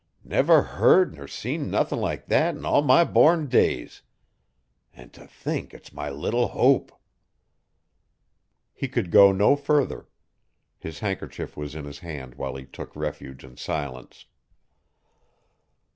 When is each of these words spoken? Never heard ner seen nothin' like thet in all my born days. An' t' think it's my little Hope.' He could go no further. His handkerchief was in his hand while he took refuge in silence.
Never 0.23 0.63
heard 0.63 1.13
ner 1.13 1.27
seen 1.27 1.69
nothin' 1.69 1.99
like 1.99 2.25
thet 2.25 2.55
in 2.57 2.65
all 2.65 2.81
my 2.81 3.03
born 3.03 3.45
days. 3.45 4.01
An' 4.95 5.11
t' 5.11 5.27
think 5.27 5.75
it's 5.75 5.93
my 5.93 6.09
little 6.09 6.47
Hope.' 6.47 6.99
He 8.73 8.87
could 8.87 9.11
go 9.11 9.31
no 9.31 9.55
further. 9.55 10.07
His 10.79 11.01
handkerchief 11.01 11.55
was 11.55 11.75
in 11.75 11.85
his 11.85 11.99
hand 11.99 12.33
while 12.33 12.55
he 12.55 12.65
took 12.65 12.95
refuge 12.95 13.43
in 13.43 13.57
silence. 13.57 14.25